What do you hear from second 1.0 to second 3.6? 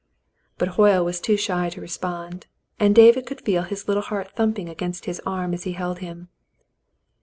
was too shy to respond, and David could